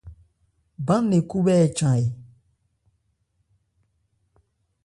Bán 0.85 1.01
nne 1.07 1.17
khúbhɛ́ 1.29 1.57
ɛ 1.65 1.67
chan 1.77 1.95
ɛ? 2.01 2.03